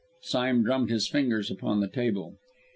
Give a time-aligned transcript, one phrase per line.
[0.23, 2.33] Sime drummed his fingers upon the table.